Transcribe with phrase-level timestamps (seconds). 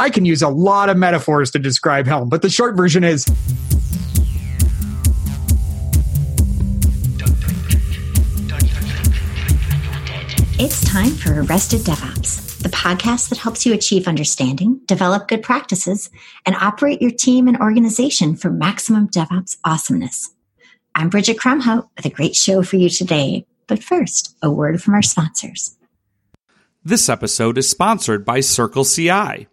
[0.00, 3.26] I can use a lot of metaphors to describe Helm, but the short version is
[10.58, 16.08] It's time for Arrested DevOps, the podcast that helps you achieve understanding, develop good practices,
[16.46, 20.30] and operate your team and organization for maximum DevOps awesomeness.
[20.94, 23.44] I'm Bridget Kromhout with a great show for you today.
[23.66, 25.76] But first, a word from our sponsors.
[26.82, 29.46] This episode is sponsored by Circle CI.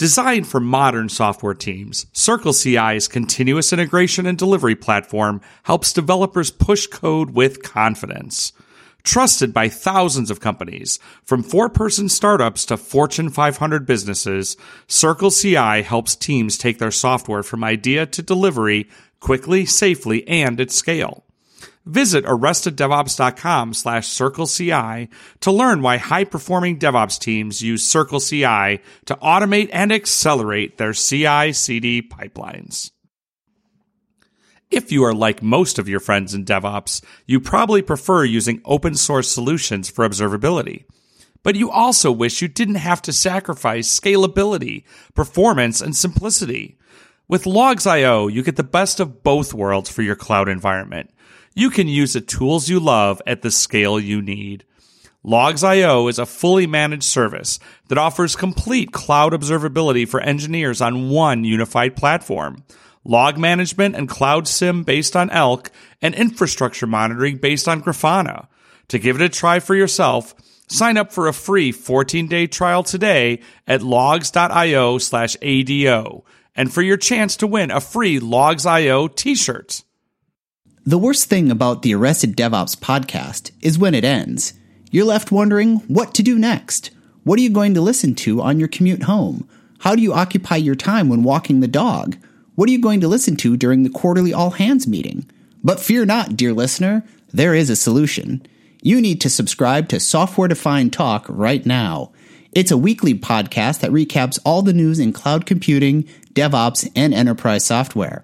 [0.00, 6.86] Designed for modern software teams, Circle CI's continuous integration and delivery platform helps developers push
[6.86, 8.54] code with confidence.
[9.02, 14.56] Trusted by thousands of companies, from four person startups to Fortune 500 businesses,
[14.86, 18.88] Circle CI helps teams take their software from idea to delivery
[19.20, 21.24] quickly, safely, and at scale.
[21.86, 25.08] Visit arresteddevops.com slash circleci
[25.40, 31.52] to learn why high performing DevOps teams use CircleCI to automate and accelerate their CI
[31.52, 32.90] CD pipelines.
[34.70, 38.94] If you are like most of your friends in DevOps, you probably prefer using open
[38.94, 40.84] source solutions for observability.
[41.42, 46.78] But you also wish you didn't have to sacrifice scalability, performance, and simplicity.
[47.26, 51.10] With Logz.io, you get the best of both worlds for your cloud environment.
[51.54, 54.64] You can use the tools you love at the scale you need.
[55.24, 61.44] Logz.io is a fully managed service that offers complete cloud observability for engineers on one
[61.44, 62.64] unified platform
[63.04, 65.70] log management and cloud SIEM based on Elk,
[66.02, 68.46] and infrastructure monitoring based on Grafana.
[68.88, 70.34] To give it a try for yourself,
[70.68, 76.96] sign up for a free 14-day trial today at logz.io slash ADO and for your
[76.96, 79.84] chance to win a free Logz.io t-shirt.
[80.86, 84.54] The worst thing about the Arrested DevOps podcast is when it ends.
[84.90, 86.90] You're left wondering what to do next.
[87.22, 89.46] What are you going to listen to on your commute home?
[89.80, 92.16] How do you occupy your time when walking the dog?
[92.54, 95.28] What are you going to listen to during the quarterly all hands meeting?
[95.62, 98.46] But fear not, dear listener, there is a solution.
[98.80, 102.10] You need to subscribe to Software Defined Talk right now.
[102.52, 107.66] It's a weekly podcast that recaps all the news in cloud computing, DevOps, and enterprise
[107.66, 108.22] software.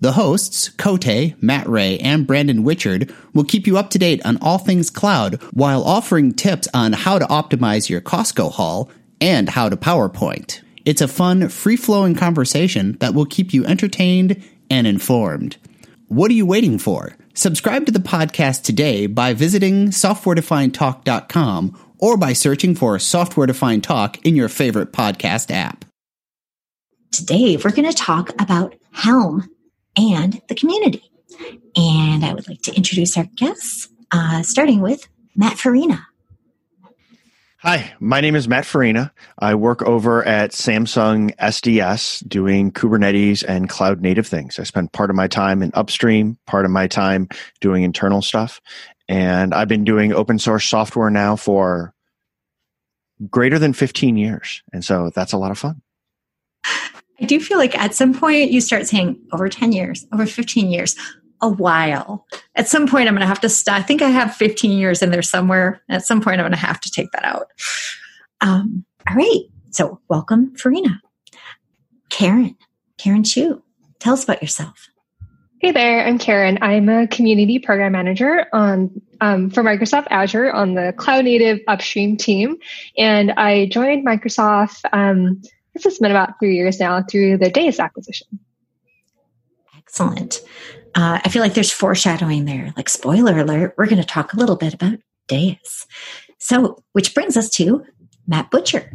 [0.00, 4.38] The hosts, Cote, Matt Ray, and Brandon Whichard, will keep you up to date on
[4.40, 8.90] all things cloud while offering tips on how to optimize your Costco haul
[9.20, 10.60] and how to PowerPoint.
[10.84, 15.56] It's a fun, free flowing conversation that will keep you entertained and informed.
[16.08, 17.16] What are you waiting for?
[17.32, 24.24] Subscribe to the podcast today by visiting softwaredefinedtalk.com or by searching for Software Defined Talk
[24.26, 25.84] in your favorite podcast app.
[27.10, 29.48] Today, we're going to talk about Helm
[29.96, 31.02] and the community.
[31.76, 36.06] And I would like to introduce our guests, uh, starting with Matt Farina.
[37.58, 39.10] Hi, my name is Matt Farina.
[39.38, 44.58] I work over at Samsung SDS doing Kubernetes and cloud native things.
[44.58, 47.26] I spend part of my time in upstream, part of my time
[47.62, 48.60] doing internal stuff.
[49.08, 51.94] And I've been doing open source software now for
[53.30, 54.62] greater than 15 years.
[54.72, 55.80] And so that's a lot of fun.
[57.20, 60.70] I do feel like at some point you start saying over 10 years, over 15
[60.70, 60.96] years
[61.40, 62.26] a while.
[62.56, 63.72] At some point, I'm going to have to.
[63.72, 65.82] I think I have 15 years in there somewhere.
[65.88, 67.48] At some point, I'm going to have to take that out.
[68.40, 69.42] Um, all right.
[69.70, 71.00] So, welcome, Farina.
[72.08, 72.56] Karen,
[72.96, 73.62] Karen Chu,
[73.98, 74.88] tell us about yourself.
[75.60, 76.58] Hey there, I'm Karen.
[76.60, 82.16] I'm a community program manager on um, for Microsoft Azure on the cloud native upstream
[82.16, 82.56] team,
[82.98, 84.80] and I joined Microsoft.
[84.92, 85.40] Um,
[85.74, 88.38] this has been about three years now through the Deis acquisition.
[89.76, 90.40] Excellent
[90.94, 92.72] uh, I feel like there's foreshadowing there.
[92.76, 94.98] Like, spoiler alert, we're going to talk a little bit about
[95.28, 95.86] Deis.
[96.38, 97.84] So, which brings us to
[98.26, 98.92] Matt Butcher.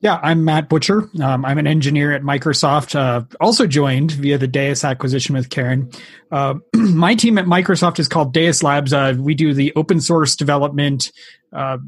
[0.00, 1.08] Yeah, I'm Matt Butcher.
[1.20, 5.90] Um, I'm an engineer at Microsoft, uh, also joined via the Deis acquisition with Karen.
[6.30, 8.92] Uh, my team at Microsoft is called Deis Labs.
[8.92, 11.10] Uh, we do the open source development,
[11.52, 11.78] uh,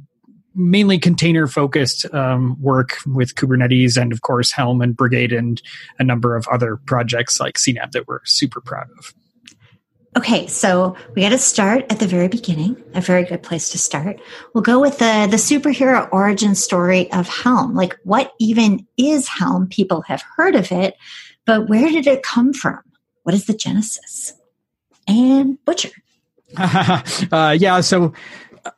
[0.59, 5.63] mainly container focused um, work with Kubernetes and, of course, Helm and Brigade and
[5.99, 9.15] a number of other projects like CNAB that we're super proud of.
[10.17, 12.83] Okay, so we got to start at the very beginning.
[12.95, 14.21] A very good place to start.
[14.53, 17.75] We'll go with the the superhero origin story of Helm.
[17.75, 19.69] Like, what even is Helm?
[19.69, 20.97] People have heard of it,
[21.45, 22.81] but where did it come from?
[23.23, 24.33] What is the genesis?
[25.07, 25.91] And Butcher.
[26.57, 28.13] uh, yeah, so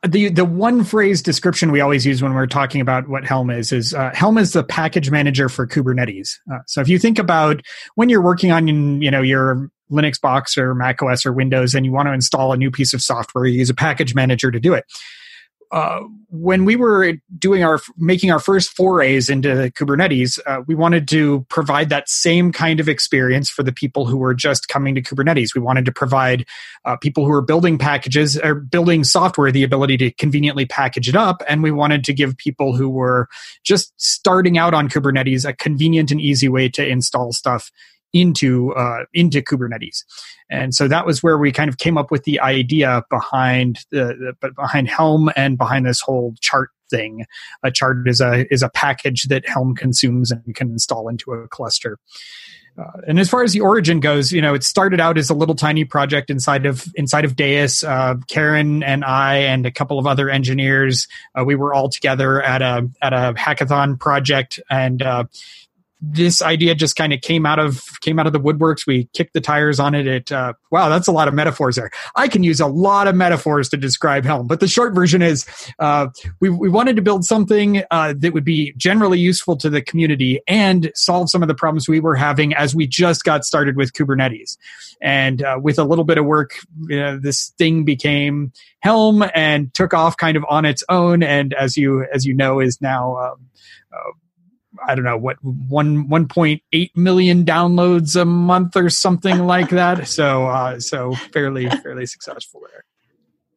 [0.07, 3.71] the the one phrase description we always use when we're talking about what Helm is
[3.71, 6.37] is uh, Helm is the package manager for Kubernetes.
[6.51, 7.61] Uh, so if you think about
[7.95, 8.67] when you're working on
[9.01, 12.53] you know your Linux box or Mac OS or Windows and you want to install
[12.53, 14.85] a new piece of software, you use a package manager to do it.
[15.71, 21.07] Uh, when we were doing our making our first forays into Kubernetes, uh, we wanted
[21.09, 25.01] to provide that same kind of experience for the people who were just coming to
[25.01, 25.55] Kubernetes.
[25.55, 26.45] We wanted to provide
[26.83, 31.15] uh, people who are building packages or building software the ability to conveniently package it
[31.15, 33.27] up, and we wanted to give people who were
[33.63, 37.71] just starting out on Kubernetes a convenient and easy way to install stuff
[38.13, 40.03] into uh, into Kubernetes,
[40.49, 44.35] and so that was where we kind of came up with the idea behind the,
[44.41, 47.25] the behind Helm and behind this whole chart thing.
[47.63, 51.47] A chart is a is a package that Helm consumes and can install into a
[51.47, 51.97] cluster.
[52.77, 55.33] Uh, and as far as the origin goes, you know, it started out as a
[55.33, 57.83] little tiny project inside of inside of Deis.
[57.83, 61.07] Uh, Karen and I and a couple of other engineers,
[61.37, 65.25] uh, we were all together at a at a hackathon project, and uh,
[66.01, 68.87] this idea just kind of came out of came out of the woodworks.
[68.87, 70.07] We kicked the tires on it.
[70.07, 71.91] It uh, wow, that's a lot of metaphors there.
[72.15, 75.45] I can use a lot of metaphors to describe Helm, but the short version is
[75.77, 76.07] uh,
[76.39, 80.39] we we wanted to build something uh, that would be generally useful to the community
[80.47, 83.93] and solve some of the problems we were having as we just got started with
[83.93, 84.57] Kubernetes.
[85.03, 86.57] And uh, with a little bit of work,
[86.87, 91.21] you know, this thing became Helm and took off kind of on its own.
[91.21, 93.47] And as you as you know, is now um,
[93.93, 94.11] uh,
[94.85, 99.69] I don't know what one one point eight million downloads a month or something like
[99.69, 100.07] that.
[100.07, 102.83] So uh, so fairly fairly successful there.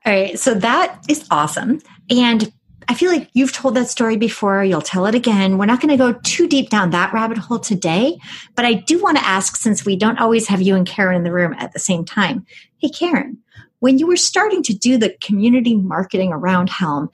[0.06, 1.80] All right, so that is awesome,
[2.10, 2.52] and
[2.88, 4.64] I feel like you've told that story before.
[4.64, 5.56] You'll tell it again.
[5.56, 8.18] We're not going to go too deep down that rabbit hole today,
[8.54, 11.22] but I do want to ask since we don't always have you and Karen in
[11.22, 12.44] the room at the same time.
[12.78, 13.38] Hey, Karen,
[13.80, 17.10] when you were starting to do the community marketing around Helm,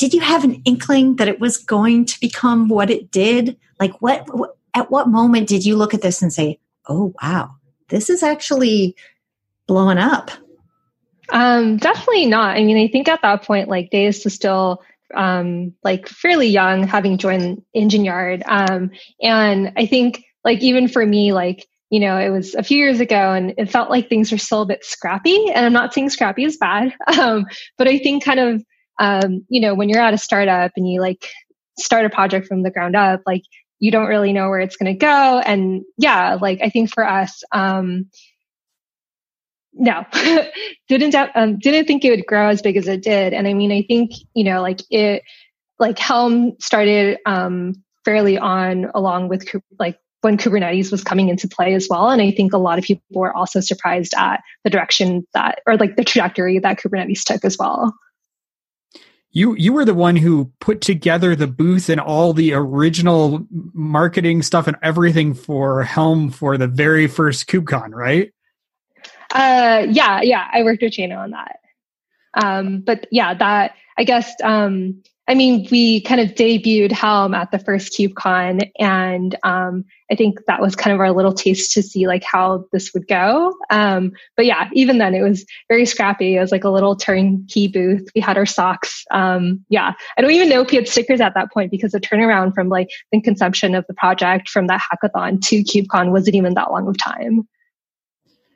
[0.00, 3.58] did you have an inkling that it was going to become what it did?
[3.78, 6.58] Like what, what at what moment did you look at this and say,
[6.88, 7.56] "Oh wow,
[7.90, 8.96] this is actually
[9.66, 10.30] blowing up"?
[11.28, 12.56] Um, definitely not.
[12.56, 14.82] I mean, I think at that point, like Deis was still
[15.14, 21.04] um, like fairly young, having joined Engine Yard, um, and I think like even for
[21.04, 24.32] me, like you know, it was a few years ago, and it felt like things
[24.32, 25.50] were still a bit scrappy.
[25.50, 27.44] And I'm not saying scrappy is bad, um,
[27.76, 28.64] but I think kind of
[29.00, 31.26] um, you know, when you're at a startup and you like
[31.78, 33.42] start a project from the ground up, like
[33.80, 35.40] you don't really know where it's going to go.
[35.44, 38.10] And yeah, like I think for us, um,
[39.72, 40.04] no,
[40.88, 43.32] didn't um, didn't think it would grow as big as it did.
[43.32, 45.22] And I mean, I think you know, like it,
[45.78, 49.48] like Helm started um, fairly on along with
[49.78, 52.10] like when Kubernetes was coming into play as well.
[52.10, 55.78] And I think a lot of people were also surprised at the direction that, or
[55.78, 57.94] like the trajectory that Kubernetes took as well.
[59.32, 64.42] You you were the one who put together the booth and all the original marketing
[64.42, 68.32] stuff and everything for Helm for the very first KubeCon, right?
[69.32, 70.48] Uh, yeah, yeah.
[70.52, 71.60] I worked with Jana on that.
[72.34, 77.52] Um, but yeah, that I guess um, I mean, we kind of debuted Helm at
[77.52, 81.82] the first KubeCon, and um, I think that was kind of our little taste to
[81.82, 83.54] see like how this would go.
[83.70, 86.36] Um, but yeah, even then, it was very scrappy.
[86.36, 88.08] It was like a little turnkey booth.
[88.14, 89.04] We had our socks.
[89.12, 92.00] Um, yeah, I don't even know if we had stickers at that point because the
[92.00, 96.54] turnaround from like the conception of the project from that hackathon to KubeCon wasn't even
[96.54, 97.46] that long of time.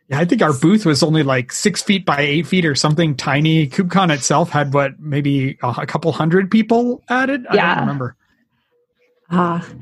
[0.08, 3.16] Yeah, I think our booth was only like six feet by eight feet or something
[3.16, 3.68] tiny.
[3.68, 7.46] KubeCon itself had what, maybe a couple hundred people added?
[7.48, 7.74] I yeah.
[7.74, 8.16] don't remember.
[9.30, 9.74] Ah, uh,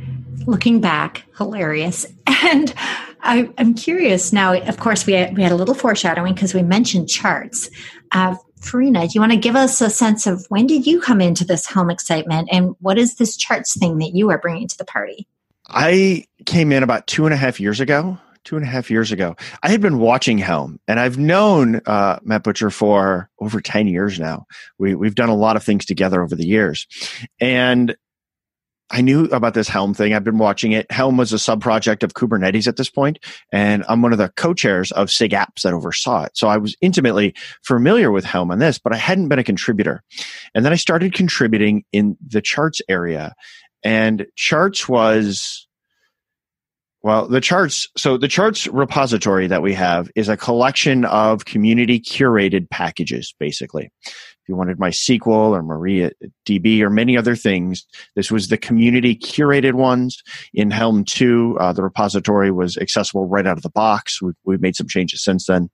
[0.47, 2.07] looking back, hilarious.
[2.45, 2.75] And
[3.21, 4.53] I, am curious now.
[4.53, 7.71] Of course, we had, we had a little foreshadowing because we mentioned charts.
[8.11, 11.21] Uh, Farina, do you want to give us a sense of when did you come
[11.21, 14.77] into this Helm excitement, and what is this charts thing that you are bringing to
[14.77, 15.29] the party?
[15.69, 19.13] I came in about two and a half years ago two and a half years
[19.13, 19.37] ago.
[19.63, 24.19] I had been watching Helm, and I've known uh, Matt Butcher for over ten years
[24.19, 24.47] now.
[24.79, 26.87] We we've done a lot of things together over the years,
[27.41, 27.97] and
[28.93, 30.13] I knew about this Helm thing.
[30.13, 30.91] I've been watching it.
[30.91, 33.19] Helm was a sub project of Kubernetes at this point,
[33.51, 36.37] and I'm one of the co-chairs of SIG Apps that oversaw it.
[36.37, 40.03] So I was intimately familiar with Helm on this, but I hadn't been a contributor.
[40.55, 43.35] And then I started contributing in the charts area,
[43.83, 45.67] and charts was
[47.03, 51.99] well, the charts, so the charts repository that we have is a collection of community
[51.99, 53.91] curated packages, basically.
[54.43, 59.75] If you wanted MySQL or MariaDB or many other things, this was the community curated
[59.75, 60.21] ones.
[60.53, 64.21] In Helm 2, uh, the repository was accessible right out of the box.
[64.21, 65.71] We've, we've made some changes since then.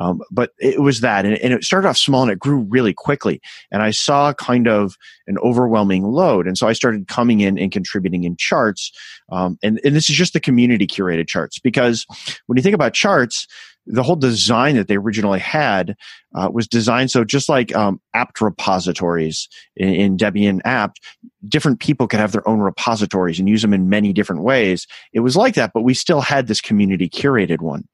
[0.00, 1.24] Um, but it was that.
[1.24, 3.40] And, and it started off small and it grew really quickly.
[3.70, 4.96] And I saw kind of
[5.28, 6.48] an overwhelming load.
[6.48, 8.90] And so I started coming in and contributing in charts.
[9.30, 12.06] Um, and, and this is just the community curated charts because
[12.46, 13.46] when you think about charts,
[13.92, 15.96] the whole design that they originally had
[16.34, 21.00] uh, was designed so just like um, apt repositories in, in Debian apt,
[21.48, 24.86] different people could have their own repositories and use them in many different ways.
[25.12, 27.88] It was like that, but we still had this community curated one.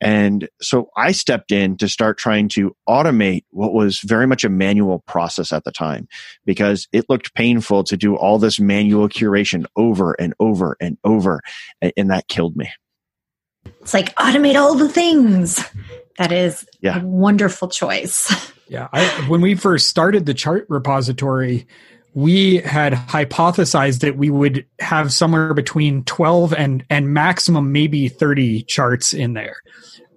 [0.00, 4.48] And so I stepped in to start trying to automate what was very much a
[4.48, 6.06] manual process at the time
[6.44, 11.40] because it looked painful to do all this manual curation over and over and over.
[11.96, 12.70] And that killed me.
[13.80, 15.64] It's like automate all the things.
[16.18, 17.00] That is yeah.
[17.00, 18.32] a wonderful choice.
[18.70, 18.88] Yeah.
[18.92, 21.66] I, when we first started the chart repository,
[22.14, 28.64] we had hypothesized that we would have somewhere between 12 and and maximum maybe 30
[28.64, 29.56] charts in there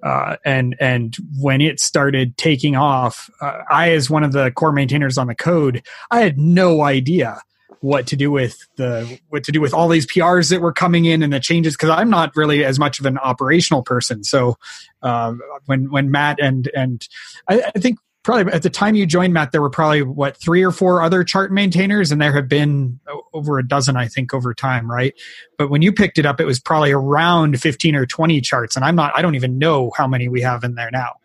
[0.03, 4.72] uh, and and when it started taking off uh, i as one of the core
[4.72, 7.39] maintainers on the code i had no idea
[7.81, 11.05] what to do with the what to do with all these prs that were coming
[11.05, 14.57] in and the changes because i'm not really as much of an operational person so
[15.03, 17.07] um, when when matt and and
[17.47, 20.63] I, I think probably at the time you joined Matt, there were probably what three
[20.63, 23.00] or four other chart maintainers, and there have been
[23.33, 25.13] over a dozen, I think, over time, right?
[25.57, 28.85] But when you picked it up, it was probably around fifteen or twenty charts, and
[28.85, 31.15] I'm not, I don't even know how many we have in there now.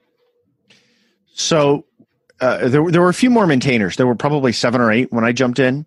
[1.34, 1.84] So
[2.40, 3.96] uh, there, there were a few more maintainers.
[3.96, 5.86] There were probably seven or eight when I jumped in,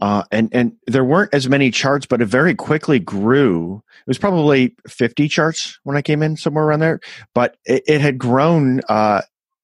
[0.00, 3.82] uh, and and there weren't as many charts, but it very quickly grew.
[4.00, 7.00] It was probably fifty charts when I came in, somewhere around there.
[7.34, 9.22] But it, it had grown uh,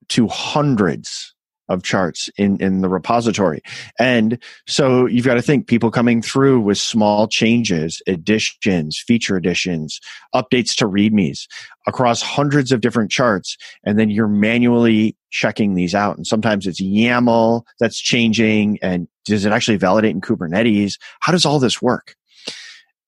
[0.08, 1.34] to hundreds
[1.68, 3.60] of charts in, in the repository.
[3.98, 10.00] And so you've got to think people coming through with small changes, additions, feature additions,
[10.34, 11.46] updates to readmes
[11.86, 13.56] across hundreds of different charts.
[13.84, 16.16] And then you're manually checking these out.
[16.16, 18.78] And sometimes it's YAML that's changing.
[18.82, 20.98] And does it actually validate in Kubernetes?
[21.20, 22.14] How does all this work?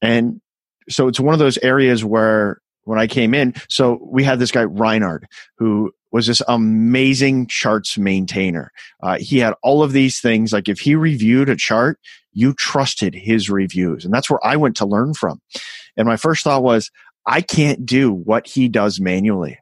[0.02, 0.40] And
[0.88, 4.50] so it's one of those areas where when I came in, so we had this
[4.50, 5.26] guy Reinhard
[5.58, 8.72] who was this amazing charts maintainer.
[9.02, 10.52] Uh, he had all of these things.
[10.52, 11.98] Like if he reviewed a chart,
[12.32, 14.04] you trusted his reviews.
[14.04, 15.40] And that's where I went to learn from.
[15.96, 16.90] And my first thought was,
[17.26, 19.58] I can't do what he does manually.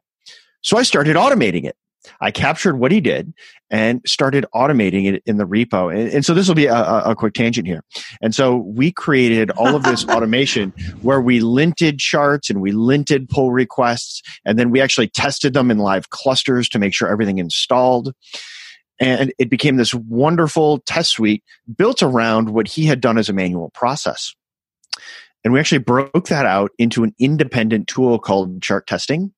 [0.61, 1.75] So I started automating it.
[2.21, 3.33] I captured what he did
[3.69, 5.93] and started automating it in the repo.
[5.93, 7.83] And, and so this will be a, a, quick tangent here.
[8.21, 13.29] And so we created all of this automation where we linted charts and we linted
[13.29, 14.21] pull requests.
[14.45, 18.13] And then we actually tested them in live clusters to make sure everything installed.
[18.99, 21.43] And it became this wonderful test suite
[21.77, 24.33] built around what he had done as a manual process.
[25.43, 29.33] And we actually broke that out into an independent tool called chart testing.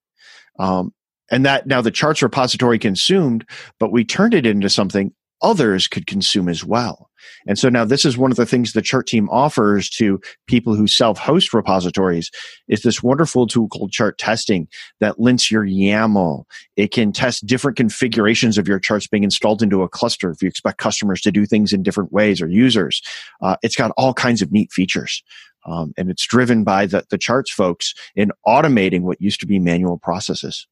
[0.57, 0.93] Um,
[1.31, 3.45] and that now the charts repository consumed,
[3.79, 7.09] but we turned it into something others could consume as well.
[7.47, 10.75] And so now this is one of the things the chart team offers to people
[10.75, 12.31] who self-host repositories
[12.67, 14.67] is this wonderful tool called chart testing
[14.99, 16.43] that lints your YAML.
[16.75, 20.47] It can test different configurations of your charts being installed into a cluster if you
[20.47, 23.01] expect customers to do things in different ways or users.
[23.41, 25.23] Uh, it's got all kinds of neat features.
[25.65, 29.59] Um, and it's driven by the, the charts folks in automating what used to be
[29.59, 30.67] manual processes.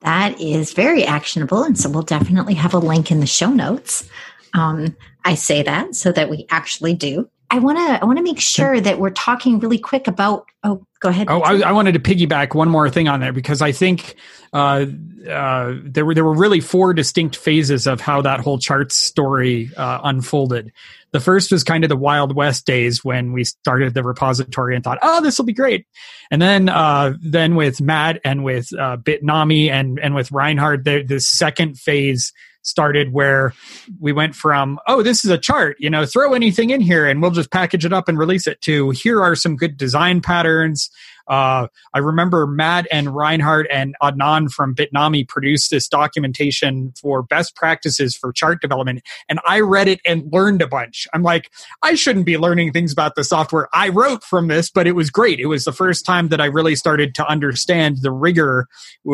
[0.00, 1.62] That is very actionable.
[1.62, 4.08] And so we'll definitely have a link in the show notes.
[4.54, 7.28] Um, I say that so that we actually do.
[7.50, 10.46] I want to I want to make sure that we're talking really quick about.
[10.64, 11.28] Oh, go ahead.
[11.30, 14.16] Oh, I, I, wanted to piggyback one more thing on there because I think
[14.52, 14.86] uh,
[15.30, 19.70] uh, there were there were really four distinct phases of how that whole chart story
[19.76, 20.72] uh, unfolded.
[21.12, 24.82] The first was kind of the Wild West days when we started the repository and
[24.82, 25.86] thought, "Oh, this will be great,"
[26.32, 31.02] and then uh, then with Matt and with uh, Bitnami and and with Reinhard, the,
[31.02, 32.32] the second phase
[32.66, 33.52] started where
[34.00, 37.22] we went from oh this is a chart you know throw anything in here and
[37.22, 40.90] we'll just package it up and release it to here are some good design patterns
[41.28, 47.56] uh, I remember Matt and Reinhard and Adnan from Bitnami produced this documentation for best
[47.56, 51.06] practices for chart development, and I read it and learned a bunch.
[51.12, 51.50] I'm like,
[51.82, 55.10] I shouldn't be learning things about the software I wrote from this, but it was
[55.10, 55.40] great.
[55.40, 58.68] It was the first time that I really started to understand the rigor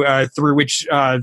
[0.05, 1.21] uh, through which uh,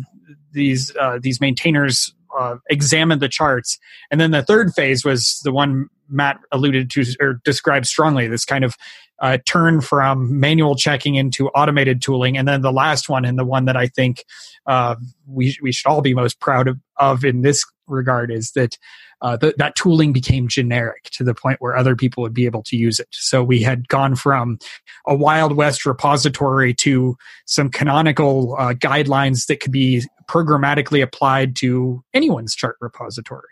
[0.52, 3.80] these uh, these maintainers uh, examine the charts.
[4.12, 8.46] And then the third phase was the one Matt alluded to or described strongly this
[8.46, 8.76] kind of
[9.20, 12.38] uh, turn from manual checking into automated tooling.
[12.38, 14.24] And then the last one, and the one that I think
[14.66, 14.96] uh,
[15.28, 18.78] we, we should all be most proud of, of in this regard, is that
[19.22, 22.64] uh, th- that tooling became generic to the point where other people would be able
[22.64, 23.08] to use it.
[23.12, 24.60] So we had gone from
[25.08, 32.04] a Wild West repository to some canonical uh, guidelines that could be programmatically applied to
[32.14, 33.48] anyone's chart repository.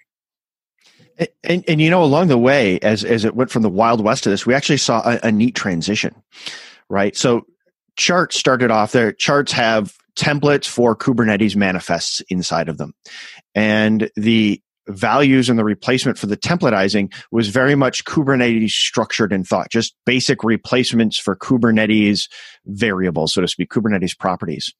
[1.18, 4.02] And, and, and, you know, along the way, as as it went from the Wild
[4.02, 6.14] West to this, we actually saw a, a neat transition,
[6.90, 7.18] right?
[7.18, 7.46] So
[7.96, 9.12] charts started off there.
[9.12, 12.94] Charts have templates for Kubernetes manifests inside of them.
[13.56, 19.44] And the values and the replacement for the templatizing was very much Kubernetes structured in
[19.44, 22.30] thought, just basic replacements for Kubernetes
[22.66, 24.74] variables, so to speak, Kubernetes properties.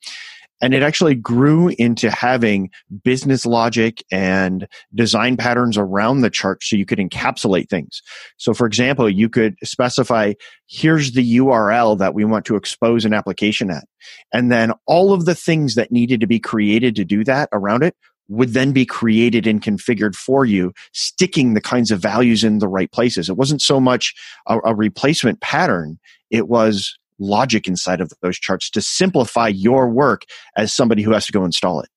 [0.62, 2.72] And it actually grew into having
[3.04, 8.02] business logic and design patterns around the chart so you could encapsulate things.
[8.38, 10.34] So, for example, you could specify
[10.68, 13.86] here's the URL that we want to expose an application at.
[14.34, 17.84] And then all of the things that needed to be created to do that around
[17.84, 17.96] it
[18.30, 22.68] would then be created and configured for you, sticking the kinds of values in the
[22.68, 23.30] right places.
[23.30, 24.14] It wasn't so much
[24.48, 26.00] a, a replacement pattern.
[26.30, 30.24] It was logic inside of those charts to simplify your work
[30.56, 31.90] as somebody who has to go install it.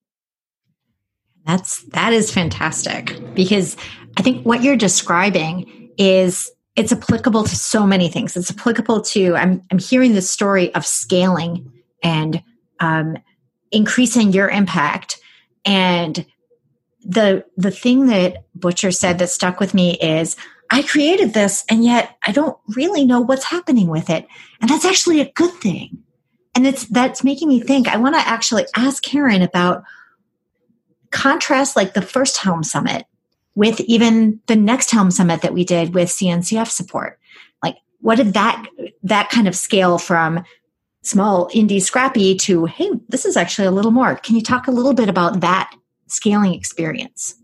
[1.47, 3.77] That's that is fantastic because
[4.17, 8.37] I think what you're describing is it's applicable to so many things.
[8.37, 11.73] It's applicable to I'm I'm hearing the story of scaling
[12.03, 12.43] and
[12.79, 13.19] um,
[13.71, 15.19] increasing your impact
[15.64, 16.26] and
[17.02, 20.37] the the thing that Butcher said that stuck with me is
[20.71, 24.26] I created this and yet I don't really know what's happening with it.
[24.61, 26.02] And that's actually a good thing.
[26.55, 29.83] And it's that's making me think I want to actually ask Karen about
[31.11, 33.07] contrast like the first Helm Summit
[33.55, 37.19] with even the next Helm Summit that we did with CNCF support.
[37.62, 38.67] Like what did that
[39.02, 40.45] that kind of scale from
[41.02, 44.16] small indie scrappy to hey, this is actually a little more.
[44.16, 45.75] Can you talk a little bit about that
[46.07, 47.35] scaling experience?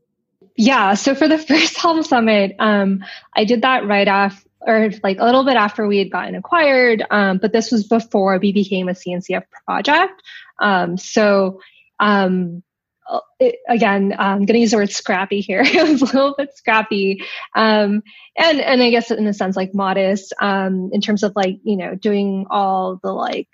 [0.56, 0.94] Yeah.
[0.94, 5.24] So for the first Helm Summit, um, I did that right after, or like a
[5.24, 7.04] little bit after we had gotten acquired.
[7.10, 10.22] Um, but this was before we became a CNCF project.
[10.60, 11.60] Um, so,
[12.00, 12.62] um,
[13.38, 15.62] it, again, I'm going to use the word scrappy here.
[15.64, 17.22] it was a little bit scrappy.
[17.54, 18.02] Um,
[18.36, 21.76] and, and I guess in a sense, like modest, um, in terms of like, you
[21.76, 23.48] know, doing all the like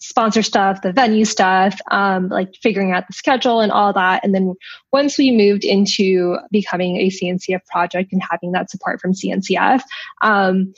[0.00, 4.24] sponsor stuff, the venue stuff, um, like figuring out the schedule and all that.
[4.24, 4.54] And then
[4.92, 9.82] once we moved into becoming a CNCF project and having that support from CNCF,
[10.22, 10.72] um,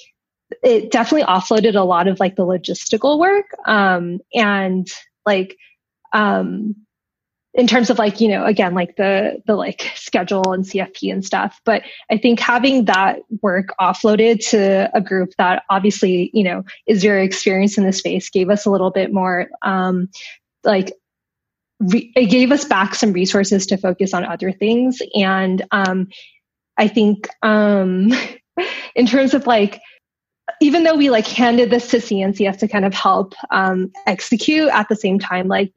[0.63, 4.89] it definitely offloaded a lot of like the logistical work um, and
[5.25, 5.57] like
[6.13, 6.75] um,
[7.55, 11.25] in terms of like you know again like the the like schedule and cfp and
[11.25, 11.61] stuff.
[11.65, 17.03] But i think having that work offloaded to a group that obviously you know is
[17.03, 20.09] very experienced in the space gave us a little bit more um
[20.65, 20.93] like
[21.81, 25.01] re- it gave us back some resources to focus on other things.
[25.15, 26.09] And um
[26.79, 28.13] i think um
[28.95, 29.81] in terms of like
[30.61, 34.89] even though we like handed this to CNCF to kind of help um, execute at
[34.89, 35.73] the same time, like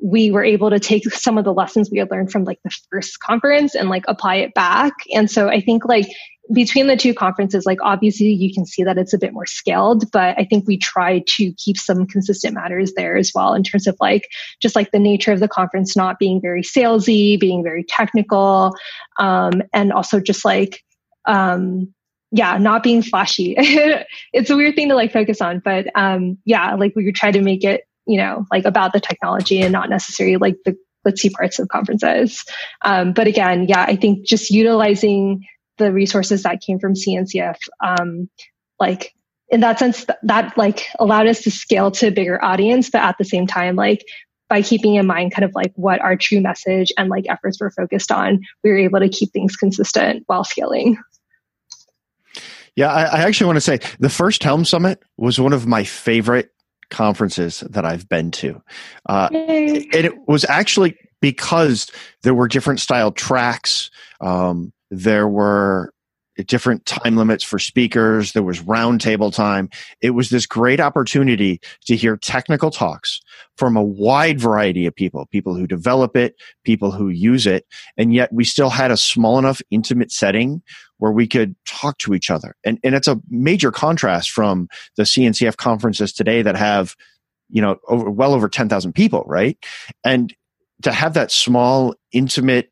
[0.00, 2.70] we were able to take some of the lessons we had learned from like the
[2.90, 4.92] first conference and like apply it back.
[5.12, 6.06] And so I think like
[6.52, 10.10] between the two conferences, like obviously you can see that it's a bit more scaled,
[10.12, 13.86] but I think we try to keep some consistent matters there as well in terms
[13.86, 14.28] of like
[14.62, 18.74] just like the nature of the conference not being very salesy, being very technical,
[19.18, 20.82] um, and also just like
[21.26, 21.92] um,
[22.30, 23.54] yeah, not being flashy.
[24.32, 27.42] it's a weird thing to like focus on, but um, yeah, like we try to
[27.42, 31.58] make it you know, like about the technology and not necessarily like the glitzy parts
[31.58, 32.44] of conferences.
[32.84, 35.44] Um, but again, yeah, I think just utilizing
[35.76, 38.28] the resources that came from CNCF, um,
[38.80, 39.14] like
[39.50, 43.02] in that sense, that, that like allowed us to scale to a bigger audience, but
[43.02, 44.04] at the same time, like
[44.48, 47.70] by keeping in mind kind of like what our true message and like efforts were
[47.70, 50.98] focused on, we were able to keep things consistent while scaling.
[52.74, 55.84] Yeah, I, I actually want to say the first Helm Summit was one of my
[55.84, 56.50] favorite
[56.90, 58.62] conferences that I've been to.
[59.08, 61.90] Uh, and it was actually because
[62.22, 63.90] there were different style tracks.
[64.20, 65.92] Um, there were
[66.44, 68.32] different time limits for speakers.
[68.32, 69.68] There was roundtable time.
[70.00, 73.20] It was this great opportunity to hear technical talks
[73.56, 77.66] from a wide variety of people, people who develop it, people who use it.
[77.96, 80.62] And yet we still had a small enough intimate setting
[80.98, 82.54] where we could talk to each other.
[82.64, 86.94] And, and it's a major contrast from the CNCF conferences today that have,
[87.48, 89.56] you know, over, well over 10,000 people, right?
[90.04, 90.34] And
[90.82, 92.70] to have that small, intimate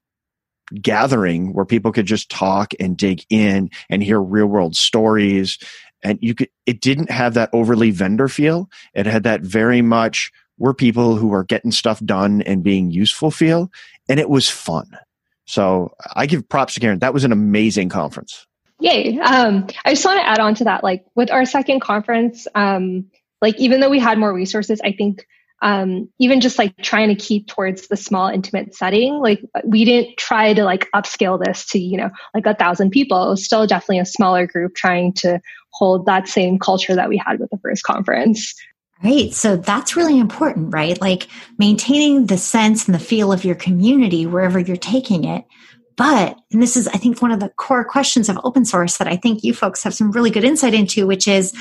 [0.75, 5.59] gathering where people could just talk and dig in and hear real world stories.
[6.03, 8.69] And you could it didn't have that overly vendor feel.
[8.95, 13.31] It had that very much we're people who are getting stuff done and being useful
[13.31, 13.71] feel.
[14.09, 14.91] And it was fun.
[15.47, 16.99] So i give props to karen.
[16.99, 18.47] That was an amazing conference.
[18.81, 19.19] Yay.
[19.21, 23.07] Um, i just want to add on to that like with our second conference um,
[23.41, 25.27] like even though we had more resources i think
[25.63, 30.17] um, even just like trying to keep towards the small intimate setting like we didn't
[30.17, 33.67] try to like upscale this to you know like a thousand people it was still
[33.67, 35.41] definitely a smaller group trying to
[35.71, 38.55] hold that same culture that we had with the first conference
[39.05, 39.33] Right.
[39.35, 40.99] So that's really important, right?
[40.99, 45.45] Like maintaining the sense and the feel of your community wherever you're taking it.
[45.97, 49.09] But, and this is, I think, one of the core questions of open source that
[49.09, 51.55] I think you folks have some really good insight into, which is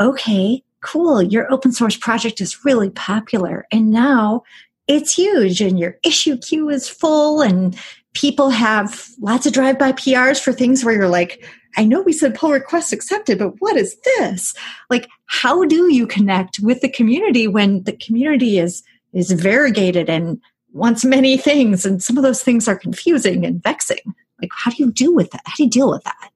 [0.00, 3.66] okay, cool, your open source project is really popular.
[3.70, 4.42] And now
[4.86, 7.78] it's huge and your issue queue is full and
[8.14, 11.44] people have lots of drive by PRs for things where you're like,
[11.76, 14.54] I know we said pull requests accepted, but what is this?
[14.90, 20.40] Like, how do you connect with the community when the community is is variegated and
[20.72, 24.14] wants many things, and some of those things are confusing and vexing?
[24.40, 25.42] Like, how do you deal with that?
[25.44, 26.30] How do you deal with that?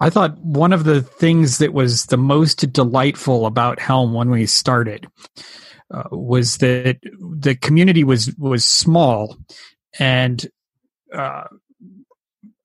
[0.00, 4.46] I thought one of the things that was the most delightful about Helm when we
[4.46, 5.08] started
[5.92, 9.36] uh, was that the community was was small
[9.98, 10.46] and
[11.14, 11.44] uh,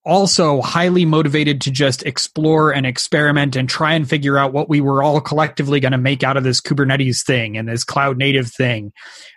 [0.06, 4.82] also highly motivated to just explore and experiment and try and figure out what we
[4.82, 8.52] were all collectively going to make out of this Kubernetes thing and this cloud native
[8.52, 8.92] thing.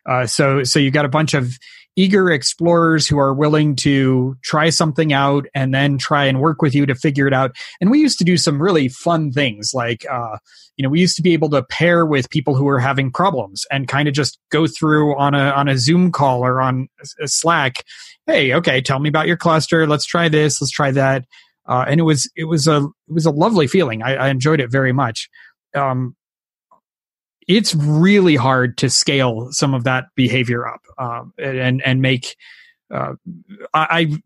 [0.08, 1.56] Uh, so, so you got a bunch of
[1.96, 6.74] eager explorers who are willing to try something out and then try and work with
[6.74, 7.56] you to figure it out.
[7.80, 10.36] And we used to do some really fun things like, uh,
[10.76, 13.64] you know, we used to be able to pair with people who were having problems
[13.70, 16.88] and kind of just go through on a on a Zoom call or on
[17.20, 17.82] a Slack.
[18.26, 19.86] Hey, okay, tell me about your cluster.
[19.86, 20.60] Let's try this.
[20.60, 21.24] Let's try that.
[21.66, 24.02] Uh, and it was it was a it was a lovely feeling.
[24.02, 25.30] I, I enjoyed it very much.
[25.74, 26.14] Um,
[27.46, 32.36] it's really hard to scale some of that behavior up um, and and make.
[32.92, 33.14] Uh,
[33.74, 34.16] I, I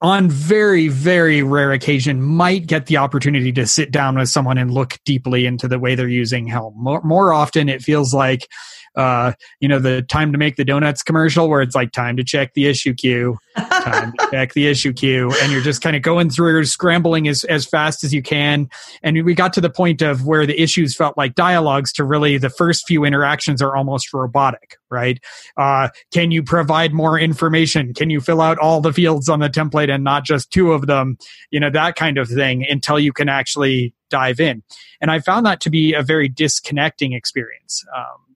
[0.00, 4.72] on very very rare occasion might get the opportunity to sit down with someone and
[4.72, 8.48] look deeply into the way they're using helm more, more often it feels like
[8.94, 12.24] uh, you know, the time to make the donuts commercial where it's like time to
[12.24, 15.32] check the issue queue, time to check the issue queue.
[15.42, 18.68] And you're just kind of going through scrambling as, as fast as you can.
[19.02, 22.38] And we got to the point of where the issues felt like dialogues to really
[22.38, 25.18] the first few interactions are almost robotic, right?
[25.56, 27.94] Uh, can you provide more information?
[27.94, 30.86] Can you fill out all the fields on the template and not just two of
[30.86, 31.16] them?
[31.50, 34.62] You know, that kind of thing until you can actually dive in.
[35.00, 37.84] And I found that to be a very disconnecting experience.
[37.96, 38.31] Um,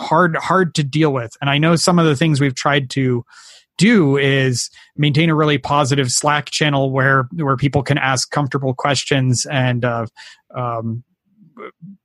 [0.00, 1.32] hard hard to deal with.
[1.40, 3.24] And I know some of the things we've tried to
[3.78, 9.46] do is maintain a really positive Slack channel where where people can ask comfortable questions
[9.46, 10.06] and uh,
[10.54, 11.04] um,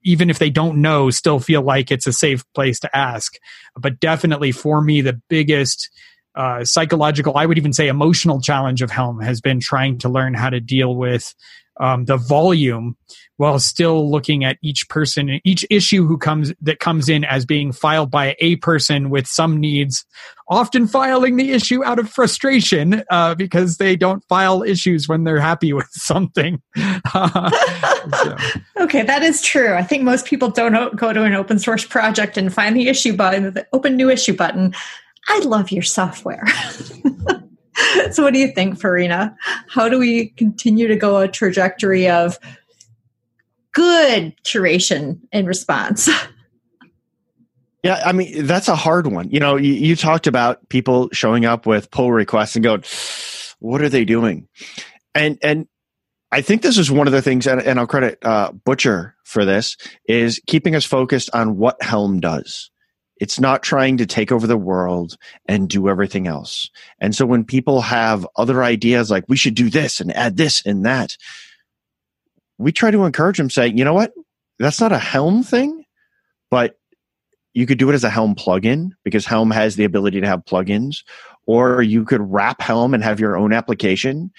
[0.03, 3.35] even if they don't know, still feel like it's a safe place to ask.
[3.75, 5.89] But definitely for me, the biggest
[6.35, 10.33] uh, psychological, I would even say emotional challenge of Helm has been trying to learn
[10.33, 11.33] how to deal with
[11.79, 12.95] um, the volume
[13.37, 17.71] while still looking at each person each issue who comes that comes in as being
[17.73, 20.05] filed by a person with some needs
[20.47, 25.39] often filing the issue out of frustration uh, because they don't file issues when they're
[25.39, 26.61] happy with something.
[28.13, 28.37] So.
[28.81, 29.73] okay that is true.
[29.73, 33.15] I think most people don't go to an open source project and find the issue
[33.15, 34.75] button the open new issue button
[35.27, 36.45] i love your software
[38.11, 39.35] so what do you think farina
[39.67, 42.39] how do we continue to go a trajectory of
[43.75, 46.09] good curation and response.
[47.83, 49.29] Yeah, I mean that's a hard one.
[49.29, 52.83] You know, you, you, talked about people showing up with pull requests and going,
[53.59, 54.47] "What are they doing?"
[55.13, 55.67] And and
[56.31, 59.77] I think this is one of the things, and, I'll credit uh, Butcher for this,
[60.07, 62.71] is keeping us focused on what Helm does.
[63.17, 66.69] It's not trying to take over the world and do everything else.
[66.99, 70.65] And so when people have other ideas like we should do this and add this
[70.65, 71.15] and that,
[72.57, 74.13] we try to encourage them saying, you know what?
[74.59, 75.85] That's not a Helm thing,
[76.49, 76.77] but
[77.53, 80.45] you could do it as a Helm plugin because Helm has the ability to have
[80.45, 81.03] plugins,
[81.45, 84.31] or you could wrap Helm and have your own application.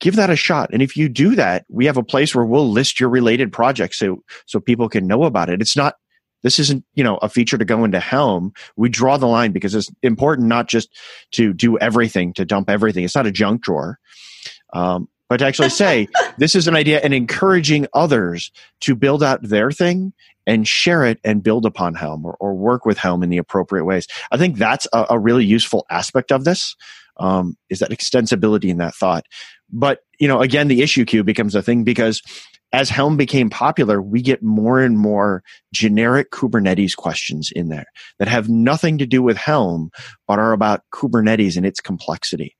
[0.00, 0.70] Give that a shot.
[0.72, 3.98] And if you do that, we have a place where we'll list your related projects
[3.98, 5.60] so, so people can know about it.
[5.60, 5.94] It's not,
[6.42, 8.52] this isn't, you know, a feature to go into Helm.
[8.76, 10.90] We draw the line because it's important not just
[11.32, 13.04] to do everything, to dump everything.
[13.04, 13.98] It's not a junk drawer.
[14.72, 18.50] Um, but to actually say this is an idea and encouraging others
[18.80, 20.12] to build out their thing
[20.46, 23.84] and share it and build upon Helm or, or work with Helm in the appropriate
[23.84, 24.06] ways.
[24.32, 26.76] I think that's a, a really useful aspect of this.
[27.18, 29.26] Um, is that extensibility in that thought?
[29.70, 32.22] But you know, again, the issue queue becomes a thing because
[32.72, 37.86] as Helm became popular, we get more and more generic Kubernetes questions in there
[38.18, 39.90] that have nothing to do with Helm,
[40.28, 42.56] but are about Kubernetes and its complexity.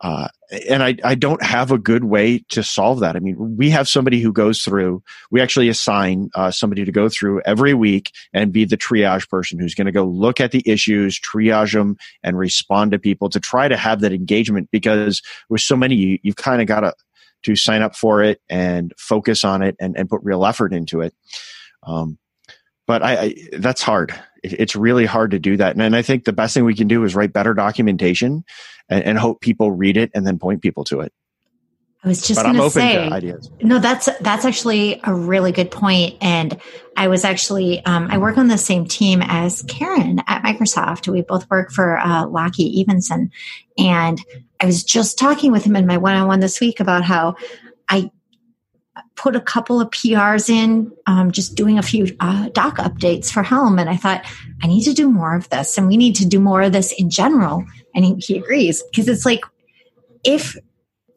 [0.00, 0.28] Uh,
[0.68, 3.16] and I, I don't have a good way to solve that.
[3.16, 7.08] I mean, we have somebody who goes through, we actually assign uh, somebody to go
[7.08, 10.62] through every week and be the triage person who's going to go look at the
[10.66, 15.60] issues, triage them, and respond to people to try to have that engagement because with
[15.60, 16.94] so many, you, you've kind of got to
[17.44, 21.00] to sign up for it and focus on it and, and put real effort into
[21.00, 21.14] it.
[21.84, 22.18] Um,
[22.86, 24.14] but I, I, that's hard.
[24.42, 25.72] It's really hard to do that.
[25.72, 28.44] And, and, I think the best thing we can do is write better documentation
[28.88, 31.12] and, and hope people read it and then point people to it.
[32.04, 33.08] I was just going to say,
[33.60, 36.16] no, that's that's actually a really good point.
[36.20, 36.60] And
[36.96, 41.08] I was actually um, I work on the same team as Karen at Microsoft.
[41.08, 43.32] We both work for uh, Lachie Evenson,
[43.76, 44.20] and
[44.60, 47.34] I was just talking with him in my one-on-one this week about how
[47.88, 48.12] I
[49.16, 53.42] put a couple of PRs in, um, just doing a few uh, doc updates for
[53.42, 54.24] Helm, and I thought
[54.62, 56.92] I need to do more of this, and we need to do more of this
[56.92, 57.64] in general.
[57.92, 59.40] And he, he agrees because it's like
[60.22, 60.56] if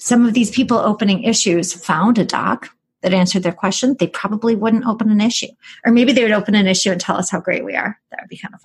[0.02, 2.70] some of these people opening issues found a doc
[3.04, 5.48] that answered their question, they probably wouldn't open an issue.
[5.86, 8.00] Or maybe they would open an issue and tell us how great we are.
[8.10, 8.62] That would be kind of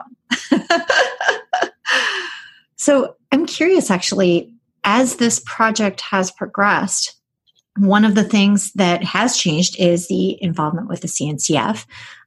[0.70, 1.70] fun.
[2.76, 7.14] so I'm curious actually, as this project has progressed,
[7.76, 11.84] one of the things that has changed is the involvement with the CNCF.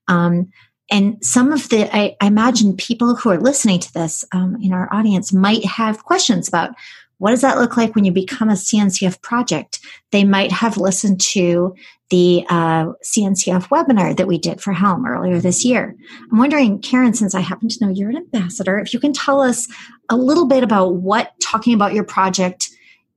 [0.08, 0.52] Um,
[0.91, 4.72] and some of the, I, I, imagine people who are listening to this um, in
[4.72, 6.76] our audience might have questions about
[7.19, 9.79] what does that look like when you become a CNCF project?
[10.12, 11.75] They might have listened to
[12.10, 15.95] the uh, CNCF webinar that we did for Helm earlier this year.
[16.32, 19.41] I'm wondering, Karen, since I happen to know you're an ambassador, if you can tell
[19.41, 19.67] us
[20.10, 22.69] a little bit about what talking about your project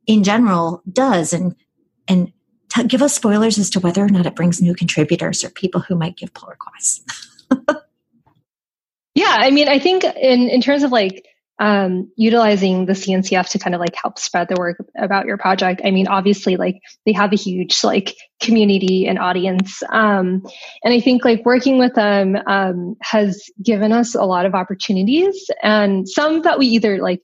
[0.07, 1.55] in general does and
[2.09, 2.33] and
[2.69, 5.81] t- give us spoilers as to whether or not it brings new contributors or people
[5.81, 7.03] who might give pull requests.
[9.15, 11.25] yeah, I mean, I think in in terms of like
[11.63, 15.81] um, utilizing the CNCF to kind of like help spread the word about your project.
[15.85, 20.43] I mean, obviously, like they have a huge like community and audience, um,
[20.83, 25.49] and I think like working with them um, has given us a lot of opportunities,
[25.63, 27.21] and some that we either like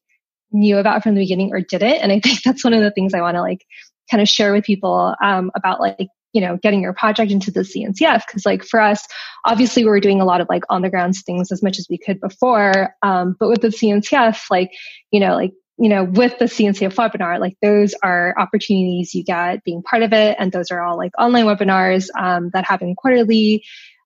[0.53, 1.97] knew about from the beginning or didn't.
[2.01, 3.67] And I think that's one of the things I want to like
[4.09, 7.61] kind of share with people um, about like you know getting your project into the
[7.61, 9.05] cncf because like for us
[9.45, 11.87] obviously we were doing a lot of like on the ground things as much as
[11.91, 14.71] we could before um, but with the cncf like
[15.11, 19.65] you know like you know with the cncf webinar like those are opportunities you get
[19.65, 23.65] being part of it and those are all like online webinars um, that happen quarterly.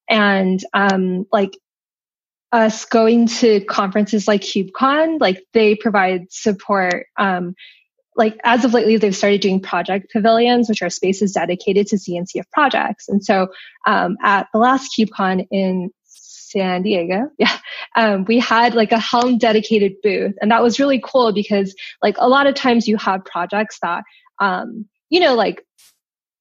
[0.08, 1.58] And um, like
[2.52, 7.54] us going to conferences like KubeCon, like they provide support um,
[8.16, 12.50] like as of lately, they've started doing project pavilions, which are spaces dedicated to CNCF
[12.52, 13.08] projects.
[13.08, 13.48] And so
[13.86, 17.58] um, at the last KubeCon in San Diego, yeah,
[17.96, 22.16] um, we had like a Helm dedicated booth, and that was really cool because like
[22.18, 24.04] a lot of times you have projects that
[24.38, 25.64] um, you know like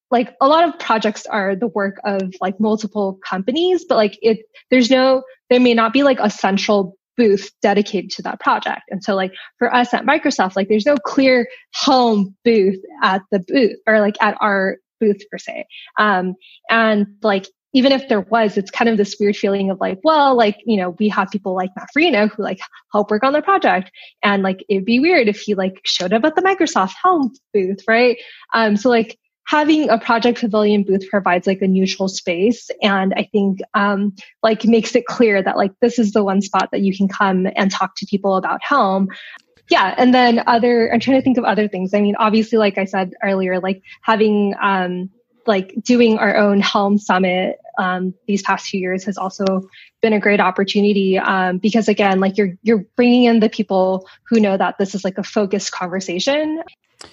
[0.10, 4.40] like a lot of projects are the work of like multiple companies but like it
[4.70, 8.84] there's no there may not be like a central booth dedicated to that project.
[8.90, 13.40] And so like for us at Microsoft, like there's no clear home booth at the
[13.40, 15.66] booth or like at our booth per se.
[15.98, 16.36] Um,
[16.70, 20.36] and like even if there was, it's kind of this weird feeling of like, well,
[20.36, 22.60] like, you know, we have people like Matt Farina who like
[22.92, 23.92] help work on the project.
[24.24, 27.80] And like, it'd be weird if he like showed up at the Microsoft Helm booth,
[27.88, 28.18] right?
[28.54, 33.28] Um, so like, having a project pavilion booth provides like a neutral space and i
[33.32, 36.96] think um, like makes it clear that like this is the one spot that you
[36.96, 39.08] can come and talk to people about helm.
[39.70, 41.94] Yeah and then other i'm trying to think of other things.
[41.94, 45.10] I mean obviously like i said earlier like having um,
[45.48, 49.62] like doing our own helm summit um, these past few years has also
[50.02, 54.40] been a great opportunity um, because again like you're you're bringing in the people who
[54.40, 56.62] know that this is like a focused conversation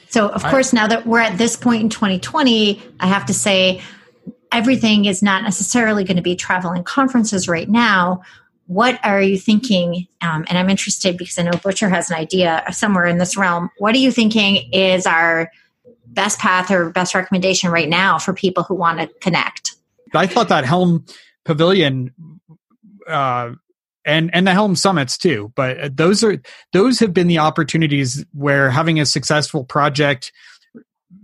[0.09, 3.35] so, of I, course, now that we're at this point in 2020, I have to
[3.35, 3.81] say
[4.53, 8.23] everything is not necessarily going to be traveling conferences right now.
[8.67, 10.07] What are you thinking?
[10.21, 13.71] Um, and I'm interested because I know Butcher has an idea somewhere in this realm.
[13.79, 15.51] What are you thinking is our
[16.19, 19.77] best path or best recommendation right now for people who want to connect?
[20.13, 21.07] I thought that Helm
[21.45, 22.13] Pavilion
[23.07, 23.53] uh,
[24.05, 25.53] and and the Helm summits too.
[25.55, 30.33] But those are those have been the opportunities where having a successful project.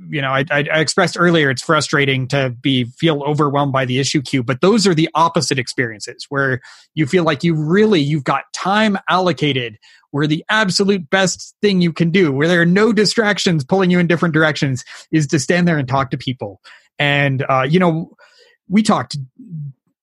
[0.08, 4.22] You know, I, I expressed earlier it's frustrating to be feel overwhelmed by the issue
[4.22, 6.60] queue, but those are the opposite experiences where
[6.94, 9.76] you feel like you really you've got time allocated
[10.14, 13.98] where the absolute best thing you can do, where there are no distractions pulling you
[13.98, 16.60] in different directions, is to stand there and talk to people.
[17.00, 18.12] And uh, you know,
[18.68, 19.16] we talked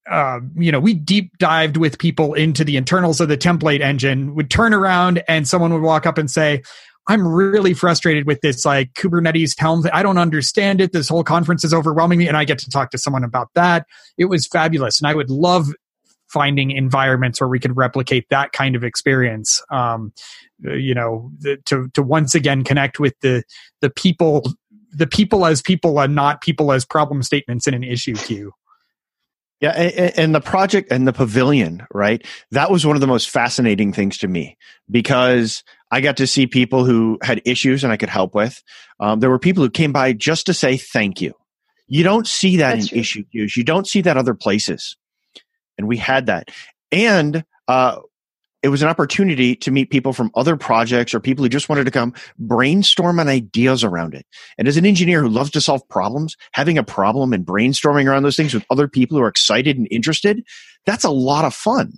[0.10, 4.36] uh, you know, we deep dived with people into the internals of the template engine,
[4.36, 6.62] would turn around and someone would walk up and say,
[7.08, 9.86] I'm really frustrated with this like Kubernetes Helm.
[9.94, 10.92] I don't understand it.
[10.92, 12.28] This whole conference is overwhelming me.
[12.28, 13.86] And I get to talk to someone about that.
[14.18, 15.00] It was fabulous.
[15.00, 15.70] And I would love
[16.32, 19.62] finding environments where we could replicate that kind of experience.
[19.70, 20.14] Um,
[20.62, 23.44] you know, the, to, to once again connect with the,
[23.82, 24.44] the people
[24.94, 28.52] the people as people and not people as problem statements in an issue queue.
[29.62, 32.26] Yeah, and, and, the project and the pavilion, right?
[32.50, 34.58] That was one of the most fascinating things to me
[34.90, 38.64] because I got to see people who had issues and I could help with.
[39.00, 41.36] Um, there were people who came by just to say thank you.
[41.88, 43.00] You don't see that That's in true.
[43.00, 43.56] issue queues.
[43.56, 44.98] You don't see that other places,
[45.82, 46.50] and we had that.
[46.92, 48.00] And uh,
[48.62, 51.86] it was an opportunity to meet people from other projects or people who just wanted
[51.86, 54.26] to come brainstorm on ideas around it.
[54.58, 58.24] And as an engineer who loves to solve problems, having a problem and brainstorming around
[58.24, 60.44] those things with other people who are excited and interested,
[60.86, 61.94] that's a lot of fun.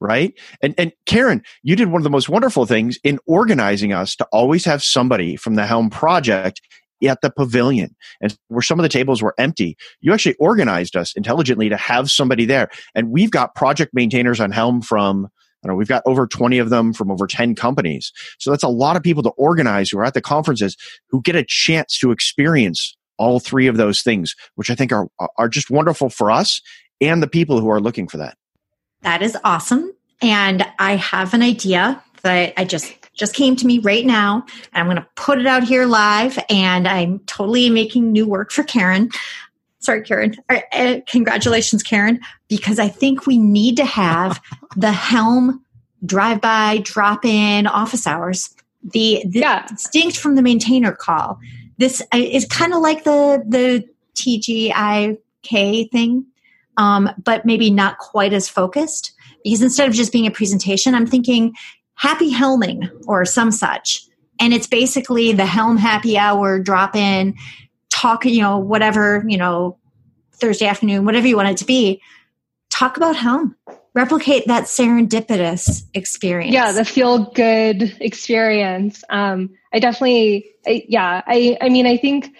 [0.00, 0.34] Right.
[0.62, 4.26] And, and Karen, you did one of the most wonderful things in organizing us to
[4.32, 6.60] always have somebody from the Helm project
[7.08, 11.14] at the pavilion and where some of the tables were empty you actually organized us
[11.16, 15.28] intelligently to have somebody there and we've got project maintainers on helm from
[15.64, 18.12] I know we've got over 20 of them from over 10 companies.
[18.38, 20.76] So that's a lot of people to organize who are at the conferences
[21.08, 25.08] who get a chance to experience all three of those things, which I think are,
[25.38, 26.60] are just wonderful for us
[27.00, 28.36] and the people who are looking for that.
[29.02, 29.92] That is awesome.
[30.20, 34.80] And I have an idea that I just just came to me right now and
[34.80, 38.62] I'm going to put it out here live and I'm totally making new work for
[38.64, 39.10] Karen
[39.84, 40.34] sorry, Karen.
[40.48, 44.40] Uh, congratulations, Karen, because I think we need to have
[44.76, 45.62] the Helm
[46.04, 48.54] drive by, drop in office hours.
[48.82, 49.66] The, the yeah.
[49.66, 51.38] distinct from the maintainer call.
[51.78, 56.26] This uh, is kind of like the the TGIK thing,
[56.76, 59.12] um, but maybe not quite as focused.
[59.42, 61.54] Because instead of just being a presentation, I'm thinking
[61.94, 64.06] happy helming or some such.
[64.40, 67.36] And it's basically the Helm happy hour drop in
[67.90, 69.78] talk, you know, whatever, you know,
[70.32, 72.02] Thursday afternoon, whatever you want it to be,
[72.70, 73.56] talk about Helm.
[73.94, 76.52] Replicate that serendipitous experience.
[76.52, 79.04] Yeah, the feel good experience.
[79.08, 82.34] Um, I definitely, I, yeah, I, I mean, I think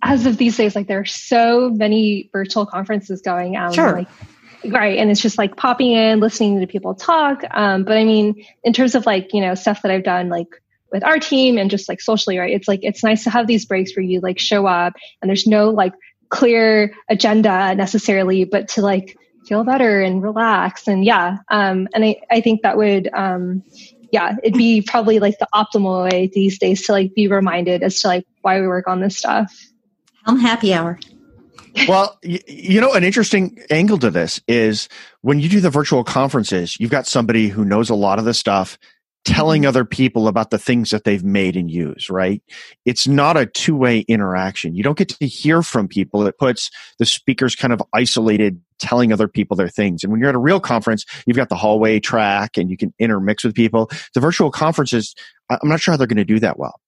[0.00, 3.74] as of these days, like there are so many virtual conferences going on.
[3.74, 3.92] Sure.
[3.92, 4.08] Like,
[4.66, 8.44] right and it's just like popping in listening to people talk um, but i mean
[8.64, 10.60] in terms of like you know stuff that i've done like
[10.92, 12.52] with our team and just like socially, right?
[12.52, 15.46] It's like it's nice to have these breaks where you like show up and there's
[15.46, 15.94] no like
[16.28, 20.88] clear agenda necessarily, but to like feel better and relax.
[20.88, 23.62] And yeah, um, and I, I think that would, um,
[24.12, 28.00] yeah, it'd be probably like the optimal way these days to like be reminded as
[28.00, 29.56] to like why we work on this stuff.
[30.26, 30.98] I'm happy hour.
[31.88, 34.88] Well, you, you know, an interesting angle to this is
[35.22, 38.34] when you do the virtual conferences, you've got somebody who knows a lot of the
[38.34, 38.78] stuff
[39.24, 39.68] telling mm-hmm.
[39.68, 42.42] other people about the things that they've made and use, right?
[42.84, 44.74] It's not a two way interaction.
[44.74, 46.26] You don't get to hear from people.
[46.26, 50.02] It puts the speakers kind of isolated, telling other people their things.
[50.02, 52.94] And when you're at a real conference, you've got the hallway track and you can
[52.98, 53.90] intermix with people.
[54.14, 55.14] The virtual conferences,
[55.50, 56.80] I'm not sure how they're going to do that well.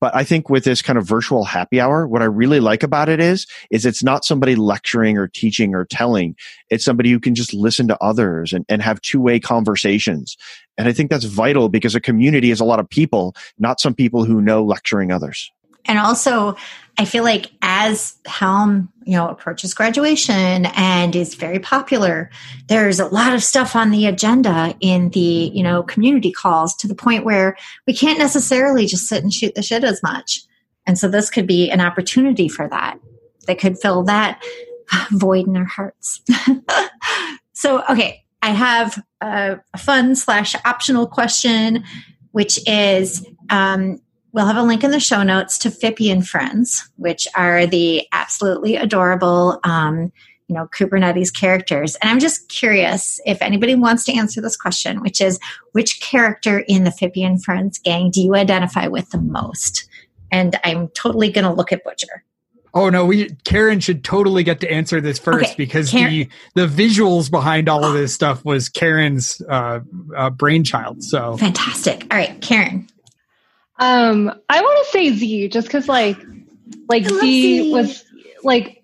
[0.00, 3.08] But I think with this kind of virtual happy hour, what I really like about
[3.08, 6.36] it is, is it's not somebody lecturing or teaching or telling.
[6.70, 10.36] It's somebody who can just listen to others and, and have two way conversations.
[10.76, 13.94] And I think that's vital because a community is a lot of people, not some
[13.94, 15.50] people who know lecturing others.
[15.86, 16.54] And also,
[16.98, 22.28] I feel like as Helm, you know, approaches graduation and is very popular,
[22.66, 26.88] there's a lot of stuff on the agenda in the, you know, community calls to
[26.88, 27.56] the point where
[27.86, 30.40] we can't necessarily just sit and shoot the shit as much.
[30.86, 32.98] And so this could be an opportunity for that.
[33.46, 34.42] That could fill that
[35.12, 36.20] void in our hearts.
[37.52, 41.84] so, okay, I have a, fun slash optional question,
[42.32, 44.00] which is um,
[44.32, 48.06] we'll have a link in the show notes to Phippy and Friends, which are the
[48.12, 50.12] absolutely adorable, um,
[50.48, 51.96] you know, Kubernetes characters.
[51.96, 55.38] And I'm just curious if anybody wants to answer this question, which is
[55.72, 59.88] which character in the Phippy and Friends gang do you identify with the most?
[60.30, 62.24] And I'm totally going to look at Butcher.
[62.74, 65.54] Oh no, we Karen should totally get to answer this first okay.
[65.56, 66.10] because Karen.
[66.12, 69.80] the the visuals behind all of this stuff was Karen's uh,
[70.14, 71.02] uh, brainchild.
[71.02, 72.06] So fantastic!
[72.10, 72.86] All right, Karen.
[73.78, 76.18] Um, I want to say Z just because like
[76.88, 77.72] like Z, Z.
[77.72, 78.04] was
[78.42, 78.78] like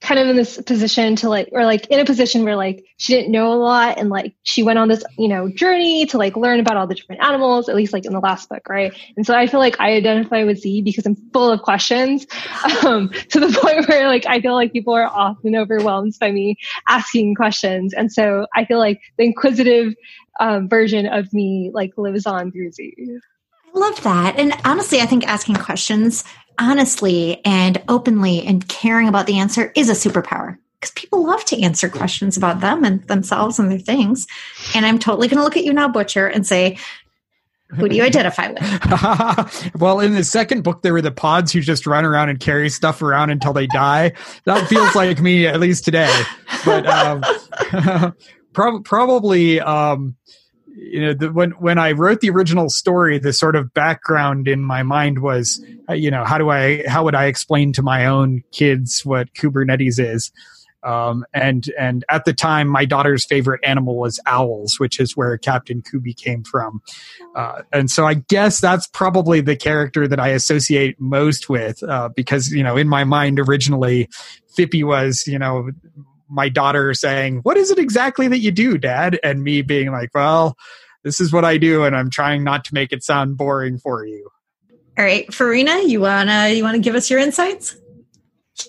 [0.00, 3.14] kind of in this position to like or like in a position where like she
[3.14, 6.36] didn't know a lot and like she went on this you know journey to like
[6.36, 8.94] learn about all the different animals at least like in the last book right?
[9.16, 12.26] And so i feel like i identify with z because i'm full of questions
[12.84, 16.56] um, to the point where like i feel like people are often overwhelmed by me
[16.88, 17.92] asking questions.
[17.92, 19.94] And so i feel like the inquisitive
[20.40, 22.94] um, version of me like lives on through z
[23.74, 24.38] I love that.
[24.38, 26.24] And honestly, I think asking questions
[26.58, 31.60] honestly and openly and caring about the answer is a superpower because people love to
[31.62, 34.26] answer questions about them and themselves and their things.
[34.74, 36.78] And I'm totally going to look at you now, Butcher, and say,
[37.68, 39.70] Who do you identify with?
[39.80, 42.70] well, in the second book, there were the pods who just run around and carry
[42.70, 44.12] stuff around until they die.
[44.44, 46.12] That feels like me, at least today.
[46.64, 47.22] But um,
[48.52, 50.16] prob- probably, um,
[50.74, 54.62] you know, the, when when I wrote the original story, the sort of background in
[54.62, 58.06] my mind was, uh, you know, how do I, how would I explain to my
[58.06, 60.32] own kids what Kubernetes is?
[60.82, 65.36] Um, and and at the time, my daughter's favorite animal was owls, which is where
[65.36, 66.80] Captain Kubi came from.
[67.34, 72.08] Uh, and so I guess that's probably the character that I associate most with, uh,
[72.16, 74.08] because you know, in my mind originally,
[74.56, 75.70] Phippy was you know
[76.30, 80.10] my daughter saying, "What is it exactly that you do, Dad?" and me being like,
[80.14, 80.56] "Well,
[81.04, 84.06] this is what I do, and I'm trying not to make it sound boring for
[84.06, 84.28] you."
[84.98, 87.76] All right, Farina, you wanna you wanna give us your insights?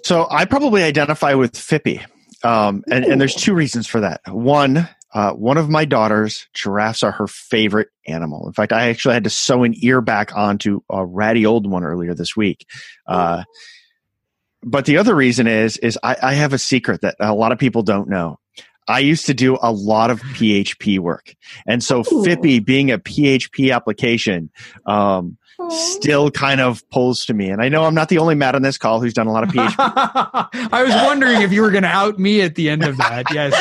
[0.03, 2.01] So I probably identify with Phippy,
[2.43, 4.21] Um, and, and there's two reasons for that.
[4.27, 8.47] One, uh, one of my daughters, giraffes are her favorite animal.
[8.47, 11.83] In fact, I actually had to sew an ear back onto a ratty old one
[11.83, 12.65] earlier this week.
[13.07, 13.43] Uh,
[14.63, 17.59] but the other reason is, is I, I have a secret that a lot of
[17.59, 18.39] people don't know.
[18.87, 21.35] I used to do a lot of PHP work.
[21.67, 22.23] And so Ooh.
[22.25, 24.49] Phippy being a PHP application,
[24.85, 25.37] um,
[25.69, 27.49] still kind of pulls to me.
[27.49, 29.43] And I know I'm not the only Matt on this call who's done a lot
[29.43, 29.75] of PHP.
[30.73, 33.31] I was wondering if you were going to out me at the end of that.
[33.33, 33.53] Yes.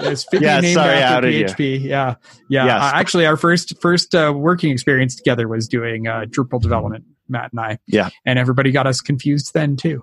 [0.00, 1.44] Yes, Yeah, named sorry, after outed you.
[1.44, 1.82] PHP.
[1.82, 2.14] Yeah,
[2.48, 2.64] yeah.
[2.66, 2.82] Yes.
[2.82, 7.04] Uh, actually, our first first uh, working experience together was doing uh, Drupal development.
[7.28, 7.78] Matt and I.
[7.86, 8.08] Yeah.
[8.24, 10.02] and everybody got us confused then too.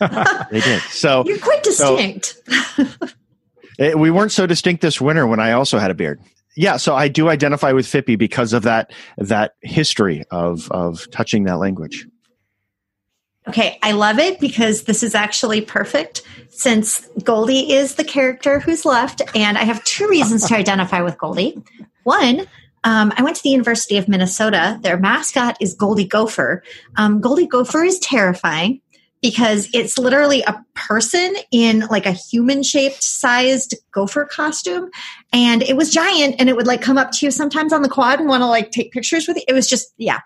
[0.00, 0.80] They did.
[0.90, 2.36] So You're quite So- distinct.
[3.78, 6.20] Eh, we weren't so distinct this winter when I also had a beard.
[6.54, 11.44] Yeah, so I do identify with Phippy because of that that history of of touching
[11.44, 12.06] that language.
[13.48, 16.20] Okay, I love it because this is actually perfect
[16.50, 21.16] since Goldie is the character who's left, and I have two reasons to identify with
[21.16, 21.56] Goldie.
[22.02, 22.40] One,
[22.84, 24.78] um, I went to the University of Minnesota.
[24.82, 26.62] Their mascot is Goldie Gopher.
[26.96, 28.81] Um, Goldie Gopher is terrifying
[29.22, 34.90] because it's literally a person in like a human shaped sized gopher costume.
[35.32, 37.88] And it was giant and it would like come up to you sometimes on the
[37.88, 39.44] quad and want to like take pictures with you.
[39.46, 40.20] It was just, yeah.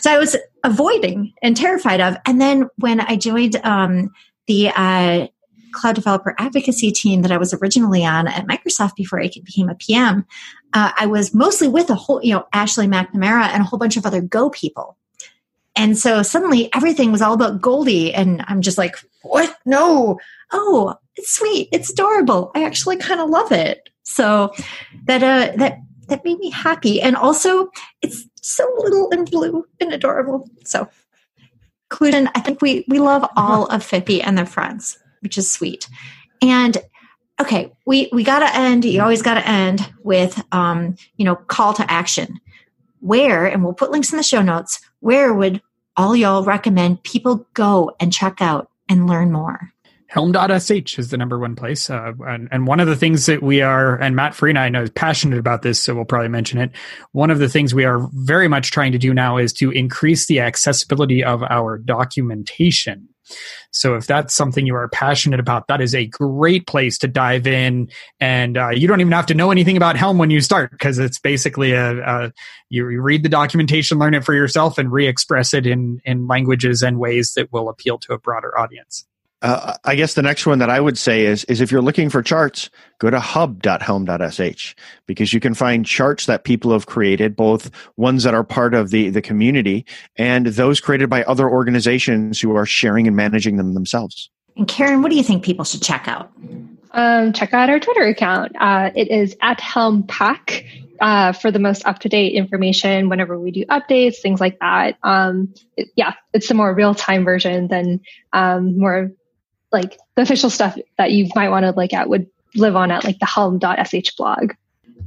[0.00, 2.16] So I was avoiding and terrified of.
[2.26, 4.10] And then when I joined um,
[4.46, 5.26] the uh,
[5.72, 9.74] cloud developer advocacy team that I was originally on at Microsoft before I became a
[9.74, 10.24] PM,
[10.72, 13.98] uh, I was mostly with a whole, you know, Ashley McNamara and a whole bunch
[13.98, 14.96] of other Go people.
[15.80, 18.12] And so suddenly everything was all about Goldie.
[18.12, 19.56] And I'm just like, what?
[19.64, 20.20] No.
[20.52, 21.70] Oh, it's sweet.
[21.72, 22.50] It's adorable.
[22.54, 23.88] I actually kind of love it.
[24.02, 24.52] So
[25.06, 25.78] that, uh, that,
[26.08, 27.00] that made me happy.
[27.00, 27.70] And also
[28.02, 30.50] it's so little and blue and adorable.
[30.66, 30.86] So
[31.88, 35.88] conclusion, I think we, we love all of Phippy and their friends, which is sweet.
[36.42, 36.76] And
[37.40, 41.36] okay, we, we got to end, you always got to end with, um, you know,
[41.36, 42.38] call to action.
[43.02, 45.62] Where, and we'll put links in the show notes, where would
[46.00, 49.70] all y'all recommend people go and check out and learn more?
[50.06, 51.90] Helm.sh is the number one place.
[51.90, 54.70] Uh, and, and one of the things that we are, and Matt Free and I
[54.70, 56.72] know, is passionate about this, so we'll probably mention it.
[57.12, 60.26] One of the things we are very much trying to do now is to increase
[60.26, 63.09] the accessibility of our documentation.
[63.72, 67.46] So if that's something you are passionate about, that is a great place to dive
[67.46, 67.88] in.
[68.18, 70.98] And uh, you don't even have to know anything about Helm when you start because
[70.98, 72.32] it's basically a, a
[72.68, 76.98] you read the documentation, learn it for yourself, and re-express it in in languages and
[76.98, 79.04] ways that will appeal to a broader audience.
[79.42, 82.10] Uh, I guess the next one that I would say is is if you're looking
[82.10, 82.68] for charts,
[82.98, 84.74] go to hub.helm.sh
[85.06, 88.90] because you can find charts that people have created, both ones that are part of
[88.90, 89.86] the the community
[90.16, 94.28] and those created by other organizations who are sharing and managing them themselves.
[94.56, 96.30] And Karen, what do you think people should check out?
[96.92, 98.52] Um, check out our Twitter account.
[98.60, 100.64] Uh, it is at Helm Pack
[101.00, 104.96] uh, for the most up to date information whenever we do updates, things like that.
[105.02, 108.00] Um, it- yeah, it's a more real time version than
[108.32, 109.12] um, more
[109.72, 113.04] like the official stuff that you might want to look at would live on at
[113.04, 114.52] like the helm.sh blog.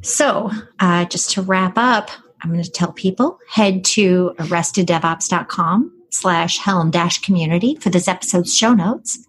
[0.02, 2.10] So, uh, just to wrap up,
[2.42, 8.56] I'm going to tell people head to arresteddevops.com slash helm dash community for this episode's
[8.56, 9.28] show notes.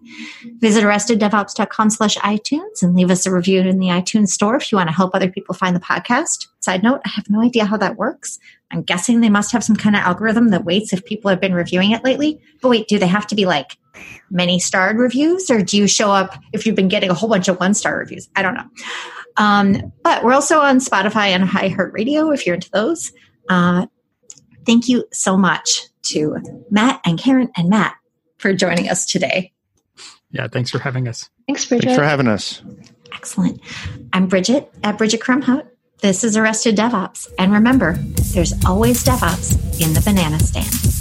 [0.58, 4.76] Visit arresteddevops.com slash iTunes and leave us a review in the iTunes store if you
[4.76, 6.48] want to help other people find the podcast.
[6.60, 8.38] Side note, I have no idea how that works.
[8.70, 11.54] I'm guessing they must have some kind of algorithm that waits if people have been
[11.54, 12.40] reviewing it lately.
[12.60, 13.78] But wait, do they have to be like
[14.30, 17.48] many starred reviews or do you show up if you've been getting a whole bunch
[17.48, 18.28] of one star reviews?
[18.36, 18.68] I don't know.
[19.36, 23.12] Um, but we're also on Spotify and iHeartRadio if you're into those.
[23.48, 23.86] Uh,
[24.64, 26.36] thank you so much to
[26.70, 27.96] Matt and Karen and Matt
[28.38, 29.52] for joining us today.
[30.30, 31.30] Yeah, thanks for having us.
[31.46, 31.86] Thanks, Bridget.
[31.86, 32.62] Thanks for having us.
[33.14, 33.60] Excellent.
[34.12, 35.66] I'm Bridget at Bridget Kromhout.
[36.00, 37.32] This is Arrested DevOps.
[37.38, 37.94] And remember,
[38.34, 40.93] there's always DevOps in the banana stand.